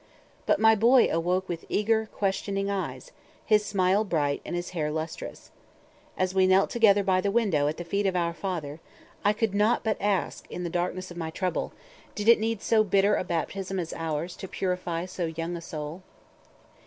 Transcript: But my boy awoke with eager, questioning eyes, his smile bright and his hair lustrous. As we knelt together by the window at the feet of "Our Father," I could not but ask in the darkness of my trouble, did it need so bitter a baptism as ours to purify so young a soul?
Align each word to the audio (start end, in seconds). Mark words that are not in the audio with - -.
But 0.47 0.57
my 0.59 0.73
boy 0.73 1.09
awoke 1.11 1.47
with 1.47 1.63
eager, 1.69 2.09
questioning 2.11 2.71
eyes, 2.71 3.11
his 3.45 3.63
smile 3.63 4.03
bright 4.03 4.41
and 4.43 4.55
his 4.55 4.71
hair 4.71 4.89
lustrous. 4.89 5.51
As 6.17 6.33
we 6.33 6.47
knelt 6.47 6.71
together 6.71 7.03
by 7.03 7.21
the 7.21 7.29
window 7.29 7.67
at 7.67 7.77
the 7.77 7.83
feet 7.83 8.07
of 8.07 8.15
"Our 8.15 8.33
Father," 8.33 8.79
I 9.23 9.31
could 9.31 9.53
not 9.53 9.83
but 9.83 10.01
ask 10.01 10.49
in 10.49 10.63
the 10.63 10.71
darkness 10.71 11.11
of 11.11 11.17
my 11.17 11.29
trouble, 11.29 11.71
did 12.15 12.27
it 12.27 12.39
need 12.39 12.63
so 12.63 12.83
bitter 12.83 13.13
a 13.15 13.23
baptism 13.23 13.77
as 13.79 13.93
ours 13.93 14.35
to 14.37 14.47
purify 14.47 15.05
so 15.05 15.27
young 15.27 15.55
a 15.55 15.61
soul? 15.61 16.01